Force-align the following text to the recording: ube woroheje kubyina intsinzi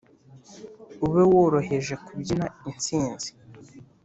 ube 1.05 1.23
woroheje 1.31 1.93
kubyina 2.05 2.45
intsinzi 2.69 3.29